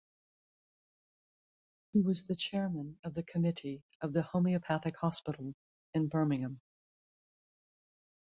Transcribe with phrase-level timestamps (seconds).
[1.93, 5.53] He was chairman of the committee of the Homeopathic Hospital
[5.93, 6.59] in Birmingham.